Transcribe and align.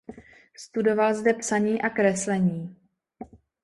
Studoval 0.57 1.13
zde 1.13 1.33
psaní 1.33 1.81
a 1.81 1.89
kreslení. 1.89 2.75